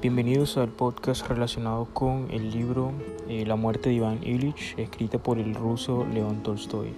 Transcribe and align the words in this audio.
Bienvenidos 0.00 0.56
al 0.56 0.70
podcast 0.70 1.28
relacionado 1.28 1.84
con 1.92 2.28
el 2.30 2.50
libro 2.50 2.90
eh, 3.28 3.44
La 3.44 3.56
muerte 3.56 3.90
de 3.90 3.96
Iván 3.96 4.20
Ilich, 4.22 4.74
escrita 4.78 5.18
por 5.18 5.38
el 5.38 5.54
ruso 5.54 6.06
León 6.10 6.42
Tolstoy. 6.42 6.94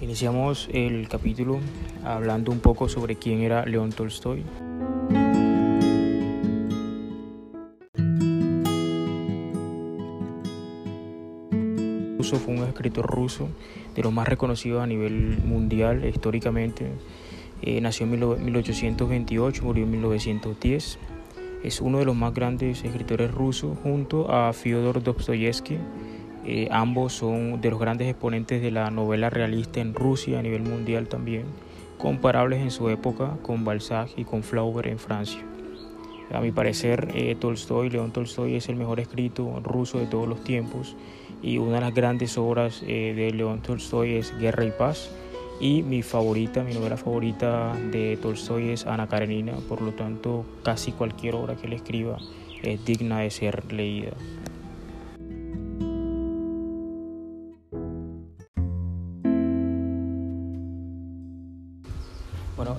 Iniciamos 0.00 0.68
el 0.72 1.08
capítulo 1.08 1.60
hablando 2.04 2.50
un 2.50 2.58
poco 2.58 2.88
sobre 2.88 3.14
quién 3.14 3.42
era 3.42 3.64
León 3.64 3.92
Tolstoy. 3.92 4.42
Fue 12.32 12.54
un 12.54 12.64
escritor 12.64 13.06
ruso 13.06 13.48
de 13.94 14.02
los 14.02 14.12
más 14.12 14.26
reconocidos 14.26 14.82
a 14.82 14.86
nivel 14.86 15.38
mundial 15.44 16.04
históricamente. 16.04 16.90
Eh, 17.62 17.80
nació 17.80 18.06
en 18.06 18.44
1828, 18.44 19.62
murió 19.62 19.84
en 19.84 19.90
1910. 19.90 20.98
Es 21.62 21.80
uno 21.80 21.98
de 21.98 22.04
los 22.04 22.16
más 22.16 22.34
grandes 22.34 22.84
escritores 22.84 23.30
rusos 23.30 23.76
junto 23.82 24.30
a 24.30 24.52
Fyodor 24.52 25.02
Dostoyevsky. 25.02 25.78
Eh, 26.46 26.68
ambos 26.70 27.14
son 27.14 27.60
de 27.60 27.70
los 27.70 27.78
grandes 27.78 28.08
exponentes 28.08 28.60
de 28.60 28.70
la 28.70 28.90
novela 28.90 29.30
realista 29.30 29.80
en 29.80 29.94
Rusia 29.94 30.38
a 30.38 30.42
nivel 30.42 30.62
mundial 30.62 31.08
también, 31.08 31.44
comparables 31.96 32.60
en 32.60 32.70
su 32.70 32.90
época 32.90 33.36
con 33.42 33.64
Balzac 33.64 34.10
y 34.16 34.24
con 34.24 34.42
Flaubert 34.42 34.88
en 34.88 34.98
Francia. 34.98 35.40
A 36.34 36.40
mi 36.40 36.50
parecer, 36.50 37.08
eh, 37.14 37.36
León 37.90 38.10
Tolstoy 38.10 38.56
es 38.56 38.68
el 38.68 38.74
mejor 38.74 38.98
escrito 38.98 39.60
ruso 39.62 40.00
de 40.00 40.06
todos 40.06 40.26
los 40.26 40.42
tiempos 40.42 40.96
y 41.42 41.58
una 41.58 41.76
de 41.76 41.80
las 41.82 41.94
grandes 41.94 42.36
obras 42.36 42.82
eh, 42.86 43.14
de 43.14 43.30
León 43.30 43.62
Tolstoy 43.62 44.14
es 44.14 44.36
Guerra 44.38 44.64
y 44.64 44.72
Paz 44.72 45.10
y 45.60 45.82
mi 45.82 46.02
favorita, 46.02 46.64
mi 46.64 46.74
novela 46.74 46.96
favorita 46.96 47.72
de 47.92 48.18
Tolstoy 48.20 48.70
es 48.70 48.84
Ana 48.84 49.06
Karenina, 49.06 49.52
por 49.68 49.80
lo 49.80 49.92
tanto 49.92 50.44
casi 50.64 50.90
cualquier 50.90 51.36
obra 51.36 51.54
que 51.54 51.68
él 51.68 51.74
escriba 51.74 52.18
es 52.62 52.84
digna 52.84 53.20
de 53.20 53.30
ser 53.30 53.72
leída. 53.72 54.12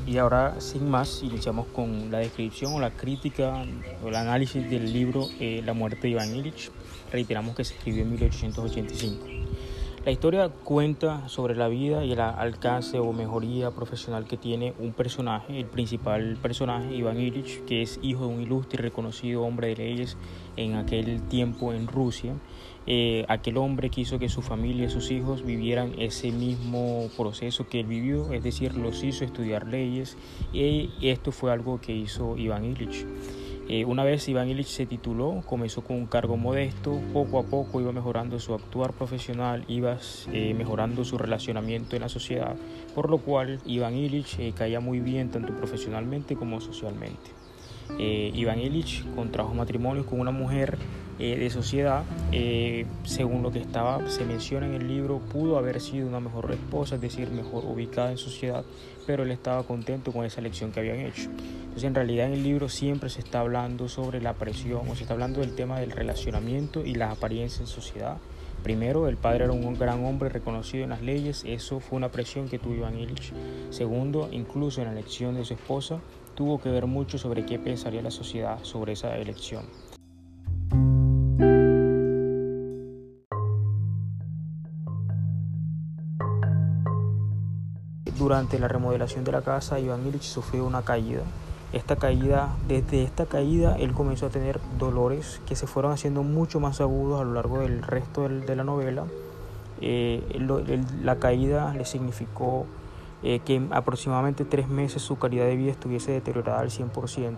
Y 0.08 0.18
ahora 0.18 0.60
sin 0.60 0.90
más 0.90 1.22
iniciamos 1.24 1.68
con 1.68 2.12
la 2.12 2.20
descripción 2.20 2.74
o 2.74 2.80
la 2.80 2.92
crítica 2.92 3.66
o 4.04 4.08
el 4.08 4.16
análisis 4.16 4.70
del 4.70 4.92
libro 4.92 5.28
eh, 5.40 5.62
La 5.66 5.74
muerte 5.74 6.02
de 6.04 6.10
Iván 6.10 6.36
Illich. 6.36 6.72
Reiteramos 7.12 7.56
que 7.56 7.64
se 7.64 7.76
escribió 7.76 8.04
en 8.04 8.12
1885. 8.12 9.45
La 10.06 10.12
historia 10.12 10.50
cuenta 10.50 11.28
sobre 11.30 11.56
la 11.56 11.68
vida 11.68 12.06
y 12.06 12.12
el 12.12 12.20
alcance 12.20 13.00
o 13.00 13.12
mejoría 13.12 13.72
profesional 13.72 14.28
que 14.28 14.38
tiene 14.38 14.76
un 14.78 14.94
personaje, 14.94 15.60
el 15.60 15.66
principal 15.66 16.38
personaje, 16.40 16.96
Iván 16.96 17.20
Ilich, 17.20 17.66
que 17.66 17.82
es 17.82 18.00
hijo 18.04 18.28
de 18.28 18.36
un 18.36 18.40
ilustre 18.44 18.82
y 18.82 18.84
reconocido 18.84 19.42
hombre 19.42 19.70
de 19.70 19.78
leyes 19.78 20.16
en 20.58 20.76
aquel 20.76 21.24
tiempo 21.24 21.74
en 21.74 21.88
Rusia. 21.88 22.36
Eh, 22.86 23.26
aquel 23.30 23.58
hombre 23.58 23.90
quiso 23.90 24.20
que 24.20 24.30
su 24.30 24.44
familia 24.44 24.86
y 24.86 24.90
sus 24.92 25.10
hijos 25.10 25.44
vivieran 25.44 25.96
ese 25.98 26.32
mismo 26.32 27.10
proceso 27.18 27.68
que 27.68 27.80
él 27.80 27.88
vivió, 27.88 28.32
es 28.32 28.44
decir, 28.44 28.76
los 28.76 29.04
hizo 29.04 29.26
estudiar 29.26 29.66
leyes 29.66 30.20
y 30.54 30.92
esto 31.02 31.32
fue 31.32 31.52
algo 31.52 31.82
que 31.82 31.94
hizo 31.94 32.38
Iván 32.38 32.64
Ilich. 32.64 33.08
Eh, 33.68 33.84
una 33.84 34.04
vez 34.04 34.28
Iván 34.28 34.48
Illich 34.48 34.68
se 34.68 34.86
tituló, 34.86 35.42
comenzó 35.44 35.84
con 35.84 35.98
un 35.98 36.06
cargo 36.06 36.38
modesto, 36.38 37.02
poco 37.14 37.40
a 37.40 37.44
poco 37.44 37.82
iba 37.82 37.92
mejorando 37.92 38.40
su 38.40 38.54
actuar 38.54 38.94
profesional, 38.94 39.66
iba 39.68 39.98
eh, 40.32 40.54
mejorando 40.54 41.04
su 41.04 41.18
relacionamiento 41.18 41.96
en 41.96 42.04
la 42.04 42.10
sociedad, 42.10 42.56
por 42.94 43.10
lo 43.10 43.18
cual 43.18 43.60
Iván 43.66 43.96
Illich 43.96 44.38
eh, 44.40 44.54
caía 44.56 44.80
muy 44.80 45.00
bien 45.00 45.32
tanto 45.32 45.56
profesionalmente 45.56 46.36
como 46.36 46.62
socialmente. 46.62 47.45
Iván 47.98 48.60
Illich 48.60 49.06
contrajo 49.16 49.54
matrimonio 49.54 50.06
con 50.06 50.20
una 50.20 50.32
mujer 50.32 50.78
de 51.18 51.50
sociedad, 51.50 52.04
según 53.04 53.42
lo 53.42 53.52
que 53.52 53.60
estaba, 53.60 54.08
se 54.10 54.26
menciona 54.26 54.66
en 54.66 54.74
el 54.74 54.88
libro, 54.88 55.20
pudo 55.20 55.58
haber 55.58 55.80
sido 55.80 56.08
una 56.08 56.20
mejor 56.20 56.52
esposa, 56.52 56.96
es 56.96 57.02
decir, 57.02 57.30
mejor 57.30 57.64
ubicada 57.66 58.12
en 58.12 58.18
sociedad, 58.18 58.66
pero 59.08 59.24
él 59.24 59.32
estaba 59.32 59.64
contento 59.64 60.12
con 60.12 60.26
esa 60.26 60.42
elección 60.42 60.72
que 60.72 60.82
habían 60.82 61.00
hecho. 61.00 61.30
Entonces 61.64 61.86
en 61.86 61.96
realidad 61.96 62.28
en 62.28 62.34
el 62.34 62.44
libro 62.44 62.70
siempre 62.70 63.10
se 63.10 63.20
está 63.20 63.40
hablando 63.40 63.88
sobre 63.88 64.22
la 64.22 64.34
presión 64.34 64.90
o 64.90 64.96
se 64.96 65.04
está 65.04 65.14
hablando 65.14 65.42
del 65.42 65.56
tema 65.56 65.80
del 65.80 65.92
relacionamiento 65.92 66.86
y 66.86 66.96
las 66.96 67.12
apariencias 67.12 67.62
en 67.62 67.68
sociedad. 67.68 68.18
Primero, 68.66 69.08
el 69.08 69.16
padre 69.16 69.44
era 69.44 69.54
un 69.54 69.78
gran 69.78 70.04
hombre 70.06 70.28
reconocido 70.28 70.86
en 70.86 70.90
las 70.90 71.04
leyes, 71.04 71.44
eso 71.46 71.80
fue 71.80 71.98
una 71.98 72.10
presión 72.10 72.50
que 72.50 72.58
tuvo 72.58 72.74
Iván 72.74 72.98
Illich. 72.98 73.32
Segundo, 73.70 74.28
incluso 74.32 74.82
en 74.82 74.88
la 74.88 74.94
elección 74.94 75.36
de 75.36 75.46
su 75.46 75.54
esposa, 75.54 76.00
tuvo 76.34 76.60
que 76.60 76.72
ver 76.72 76.88
mucho 76.88 77.20
sobre 77.20 77.46
qué 77.46 77.60
pensaría 77.60 78.02
la 78.02 78.10
sociedad 78.10 78.58
sobre 78.64 78.94
esa 78.94 79.16
elección. 79.18 79.66
Durante 88.18 88.58
la 88.58 88.68
remodelación 88.68 89.24
de 89.24 89.32
la 89.32 89.44
casa, 89.44 89.80
Iván 89.80 90.08
Illich 90.08 90.24
sufrió 90.24 90.66
una 90.66 90.82
caída 90.82 91.22
esta 91.76 91.98
caída, 91.98 92.56
desde 92.70 93.04
esta 93.04 93.26
caída 93.26 93.76
él 93.78 93.92
comenzó 93.92 94.28
a 94.28 94.30
tener 94.30 94.62
dolores 94.80 95.42
que 95.46 95.58
se 95.58 95.68
fueron 95.68 95.92
haciendo 95.92 96.24
mucho 96.24 96.62
más 96.62 96.80
agudos 96.80 97.20
a 97.20 97.26
lo 97.26 97.34
largo 97.34 97.60
del 97.60 97.84
resto 97.84 98.30
de 98.30 98.56
la 98.56 98.64
novela. 98.64 99.04
Eh, 99.82 100.24
la 101.04 101.18
caída 101.18 101.74
le 101.74 101.84
significó 101.84 102.66
eh, 103.24 103.42
que 103.44 103.56
en 103.56 103.74
aproximadamente 103.74 104.46
tres 104.46 104.70
meses 104.70 105.02
su 105.02 105.18
calidad 105.18 105.46
de 105.46 105.58
vida 105.58 105.72
estuviese 105.72 106.14
deteriorada 106.14 106.62
al 106.62 106.70
100%, 106.70 107.36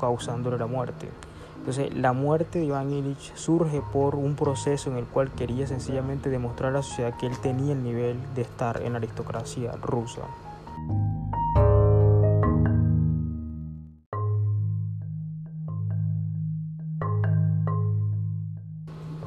causándole 0.00 0.56
la 0.56 0.66
muerte. 0.66 1.10
Entonces, 1.58 1.94
la 1.94 2.14
muerte 2.14 2.60
de 2.60 2.64
Iván 2.64 2.90
Illich 2.92 3.34
surge 3.34 3.82
por 3.92 4.14
un 4.14 4.36
proceso 4.36 4.90
en 4.90 4.96
el 4.96 5.04
cual 5.04 5.30
quería 5.32 5.66
sencillamente 5.66 6.30
demostrar 6.30 6.70
a 6.70 6.76
la 6.76 6.82
sociedad 6.82 7.16
que 7.18 7.26
él 7.26 7.36
tenía 7.40 7.72
el 7.72 7.82
nivel 7.82 8.16
de 8.34 8.42
estar 8.42 8.80
en 8.82 8.92
la 8.92 8.98
aristocracia 8.98 9.72
rusa. 9.82 10.22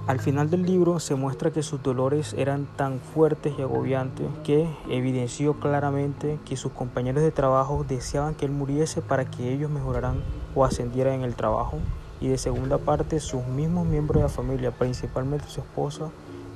Al 0.09 0.19
final 0.19 0.49
del 0.49 0.63
libro 0.63 0.99
se 0.99 1.13
muestra 1.13 1.51
que 1.51 1.61
sus 1.61 1.83
dolores 1.83 2.33
eran 2.33 2.65
tan 2.75 2.99
fuertes 2.99 3.53
y 3.55 3.61
agobiantes 3.61 4.25
que 4.43 4.67
evidenció 4.89 5.59
claramente 5.59 6.39
que 6.45 6.57
sus 6.57 6.71
compañeros 6.71 7.21
de 7.21 7.29
trabajo 7.29 7.85
deseaban 7.87 8.33
que 8.33 8.45
él 8.45 8.51
muriese 8.51 9.03
para 9.03 9.29
que 9.29 9.53
ellos 9.53 9.69
mejoraran 9.69 10.23
o 10.55 10.65
ascendieran 10.65 11.13
en 11.13 11.21
el 11.21 11.35
trabajo. 11.35 11.77
Y 12.19 12.27
de 12.27 12.39
segunda 12.39 12.79
parte, 12.79 13.19
sus 13.19 13.45
mismos 13.45 13.85
miembros 13.85 14.15
de 14.15 14.23
la 14.23 14.29
familia, 14.29 14.71
principalmente 14.71 15.45
su 15.47 15.59
esposa, 15.59 16.05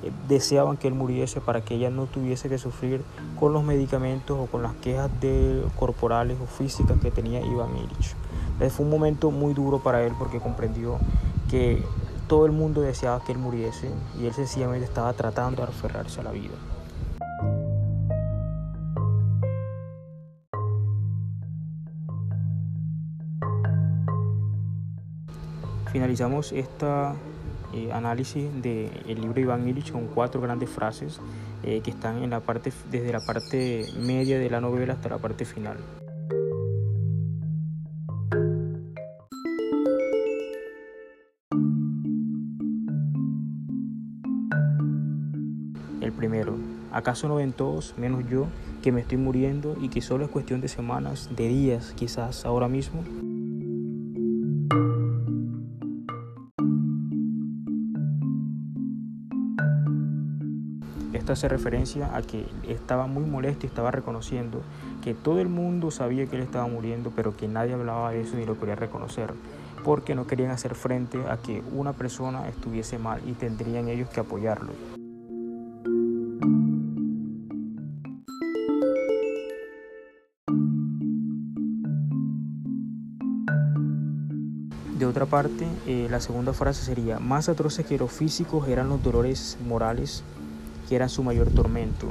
eh, 0.02 0.12
deseaban 0.28 0.76
que 0.76 0.88
él 0.88 0.96
muriese 0.96 1.40
para 1.40 1.64
que 1.64 1.76
ella 1.76 1.92
no 1.92 2.08
tuviese 2.08 2.50
que 2.50 2.58
sufrir 2.58 3.04
con 3.40 3.54
los 3.54 3.64
medicamentos 3.64 4.36
o 4.36 4.48
con 4.48 4.64
las 4.64 4.74
quejas 4.78 5.12
de 5.22 5.64
corporales 5.76 6.40
o 6.42 6.48
físicas 6.48 7.00
que 7.00 7.12
tenía 7.12 7.40
Iván 7.46 7.78
Illich. 7.78 8.16
Fue 8.72 8.84
un 8.84 8.90
momento 8.90 9.30
muy 9.30 9.54
duro 9.54 9.78
para 9.78 10.04
él 10.04 10.14
porque 10.18 10.40
comprendió 10.40 10.98
que 11.52 11.84
todo 12.28 12.46
el 12.46 12.52
mundo 12.52 12.82
deseaba 12.82 13.24
que 13.24 13.32
él 13.32 13.38
muriese 13.38 13.90
y 14.20 14.26
él 14.26 14.34
sencillamente 14.34 14.86
estaba 14.86 15.14
tratando 15.14 15.62
de 15.62 15.70
aferrarse 15.70 16.22
a 16.22 16.24
la 16.24 16.32
vida. 16.32 16.56
Finalizamos 25.92 26.52
este 26.54 26.88
análisis 27.92 28.50
del 28.62 28.90
libro 29.06 29.34
de 29.34 29.42
Iván 29.42 29.68
Illich 29.68 29.92
con 29.92 30.08
cuatro 30.08 30.42
grandes 30.42 30.70
frases 30.70 31.20
eh, 31.64 31.82
que 31.82 31.92
están 31.92 32.24
en 32.24 32.32
la 32.32 32.40
parte, 32.40 32.74
desde 32.92 33.12
la 33.12 33.20
parte 33.20 33.86
media 34.00 34.40
de 34.40 34.50
la 34.50 34.60
novela 34.60 34.94
hasta 34.94 35.10
la 35.10 35.18
parte 35.18 35.46
final. 35.46 35.78
Primero. 46.24 46.56
¿Acaso 46.94 47.28
no 47.28 47.36
ven 47.36 47.52
todos, 47.52 47.96
menos 47.98 48.24
yo, 48.30 48.46
que 48.82 48.94
me 48.94 49.02
estoy 49.02 49.18
muriendo 49.18 49.76
y 49.82 49.90
que 49.90 50.00
solo 50.00 50.24
es 50.24 50.32
cuestión 50.32 50.62
de 50.62 50.70
semanas, 50.70 51.30
de 51.36 51.50
días, 51.50 51.94
quizás 51.98 52.46
ahora 52.46 52.70
mismo? 52.70 53.04
Esto 61.12 61.34
hace 61.34 61.50
referencia 61.50 62.16
a 62.16 62.22
que 62.22 62.46
estaba 62.70 63.06
muy 63.06 63.26
molesto 63.26 63.66
y 63.66 63.68
estaba 63.68 63.92
reconociendo 63.92 64.62
que 65.04 65.14
todo 65.14 65.42
el 65.42 65.50
mundo 65.50 65.92
sabía 65.92 66.26
que 66.28 66.38
él 66.38 66.44
estaba 66.44 66.68
muriendo, 66.68 67.12
pero 67.14 67.36
que 67.36 67.50
nadie 67.50 67.74
hablaba 67.74 68.12
de 68.12 68.22
eso 68.22 68.38
ni 68.38 68.46
lo 68.46 68.58
quería 68.58 68.76
reconocer, 68.76 69.34
porque 69.84 70.16
no 70.16 70.26
querían 70.26 70.52
hacer 70.52 70.74
frente 70.74 71.20
a 71.30 71.36
que 71.36 71.62
una 71.74 71.92
persona 71.92 72.48
estuviese 72.48 72.98
mal 72.98 73.20
y 73.28 73.34
tendrían 73.34 73.90
ellos 73.90 74.08
que 74.08 74.22
apoyarlo. 74.22 75.03
Otra 85.06 85.26
parte, 85.26 85.68
eh, 85.86 86.08
la 86.10 86.20
segunda 86.20 86.54
frase 86.54 86.84
sería, 86.84 87.20
más 87.20 87.50
atroces 87.50 87.86
que 87.86 87.98
los 87.98 88.12
físicos 88.12 88.68
eran 88.68 88.90
los 88.90 89.04
dolores 89.04 89.58
morales, 89.68 90.24
que 90.88 90.96
eran 90.96 91.10
su 91.10 91.24
mayor 91.24 91.50
tormento. 91.50 92.08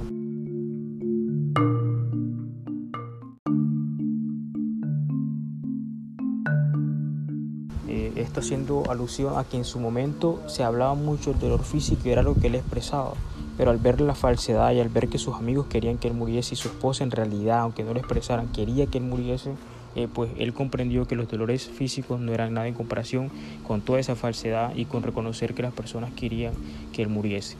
Eh, 7.88 8.12
esto 8.16 8.40
haciendo 8.40 8.90
alusión 8.90 9.38
a 9.38 9.44
que 9.44 9.56
en 9.56 9.64
su 9.64 9.78
momento 9.78 10.42
se 10.46 10.64
hablaba 10.64 10.94
mucho 10.94 11.30
del 11.30 11.40
dolor 11.40 11.62
físico 11.62 12.02
y 12.04 12.10
era 12.10 12.22
lo 12.22 12.34
que 12.34 12.48
él 12.48 12.56
expresaba, 12.56 13.12
pero 13.56 13.70
al 13.70 13.78
ver 13.78 14.00
la 14.00 14.14
falsedad 14.14 14.72
y 14.72 14.80
al 14.80 14.88
ver 14.88 15.08
que 15.08 15.18
sus 15.18 15.34
amigos 15.36 15.66
querían 15.66 15.98
que 15.98 16.08
él 16.08 16.14
muriese 16.14 16.54
y 16.54 16.56
su 16.56 16.68
esposa 16.68 17.04
en 17.04 17.10
realidad, 17.10 17.60
aunque 17.60 17.84
no 17.84 17.92
lo 17.92 18.00
expresaran, 18.00 18.48
quería 18.48 18.86
que 18.86 18.98
él 18.98 19.04
muriese, 19.04 19.54
eh, 19.94 20.08
pues 20.12 20.30
él 20.38 20.52
comprendió 20.52 21.06
que 21.06 21.16
los 21.16 21.28
dolores 21.28 21.68
físicos 21.68 22.20
no 22.20 22.32
eran 22.32 22.54
nada 22.54 22.68
en 22.68 22.74
comparación 22.74 23.30
con 23.66 23.80
toda 23.80 24.00
esa 24.00 24.16
falsedad 24.16 24.74
y 24.74 24.84
con 24.84 25.02
reconocer 25.02 25.54
que 25.54 25.62
las 25.62 25.72
personas 25.72 26.12
querían 26.12 26.54
que 26.92 27.02
él 27.02 27.08
muriese. 27.08 27.56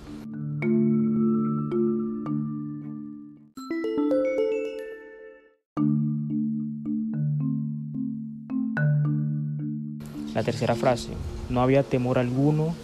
La 10.35 10.43
tercera 10.43 10.75
frase, 10.75 11.11
no 11.51 11.61
había 11.61 11.83
temor 11.83 12.19
alguno 12.19 12.75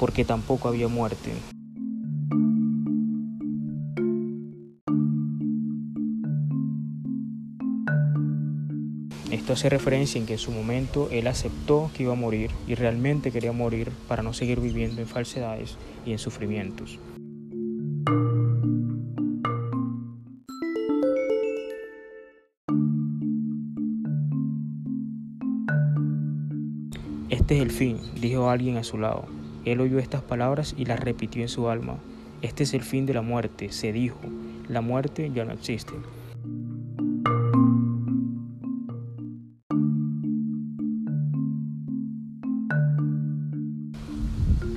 porque 0.00 0.24
tampoco 0.24 0.68
había 0.68 0.88
muerte. 0.88 1.32
Hace 9.58 9.70
referencia 9.70 10.20
en 10.20 10.26
que 10.26 10.34
en 10.34 10.38
su 10.38 10.52
momento 10.52 11.08
él 11.10 11.26
aceptó 11.26 11.90
que 11.92 12.04
iba 12.04 12.12
a 12.12 12.16
morir 12.16 12.52
y 12.68 12.76
realmente 12.76 13.32
quería 13.32 13.50
morir 13.50 13.90
para 14.06 14.22
no 14.22 14.32
seguir 14.32 14.60
viviendo 14.60 15.00
en 15.00 15.08
falsedades 15.08 15.76
y 16.06 16.12
en 16.12 16.20
sufrimientos. 16.20 17.00
Este 27.28 27.56
es 27.56 27.62
el 27.62 27.72
fin, 27.72 27.98
dijo 28.20 28.50
alguien 28.50 28.76
a 28.76 28.84
su 28.84 28.96
lado. 28.96 29.24
Él 29.64 29.80
oyó 29.80 29.98
estas 29.98 30.22
palabras 30.22 30.76
y 30.78 30.84
las 30.84 31.00
repitió 31.00 31.42
en 31.42 31.48
su 31.48 31.68
alma. 31.68 31.98
Este 32.42 32.62
es 32.62 32.74
el 32.74 32.82
fin 32.82 33.06
de 33.06 33.14
la 33.14 33.22
muerte, 33.22 33.72
se 33.72 33.92
dijo. 33.92 34.20
La 34.68 34.82
muerte 34.82 35.32
ya 35.34 35.44
no 35.44 35.52
existe. 35.52 35.94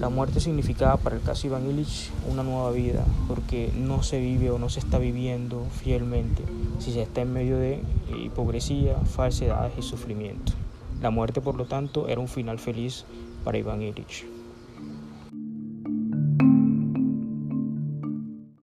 La 0.02 0.10
muerte 0.10 0.40
significaba 0.40 0.98
para 0.98 1.16
el 1.16 1.22
caso 1.22 1.46
Iván 1.46 1.70
Illich 1.70 2.10
una 2.28 2.42
nueva 2.42 2.72
vida, 2.72 3.06
porque 3.28 3.72
no 3.78 4.02
se 4.02 4.20
vive 4.20 4.50
o 4.50 4.58
no 4.58 4.68
se 4.68 4.80
está 4.80 4.98
viviendo 4.98 5.68
fielmente 5.80 6.42
si 6.80 6.92
se 6.92 7.04
está 7.04 7.22
en 7.22 7.32
medio 7.32 7.60
de 7.60 7.84
hipocresía, 8.18 8.96
falsedades 8.96 9.74
y 9.78 9.84
sufrimiento. 9.84 10.54
La 11.04 11.12
muerte, 11.12 11.40
por 11.40 11.54
lo 11.54 11.66
tanto, 11.66 12.08
era 12.08 12.20
un 12.20 12.28
final 12.28 12.58
feliz 12.58 13.06
para 13.44 13.60
Iván 13.60 13.84
Illich. 13.84 14.26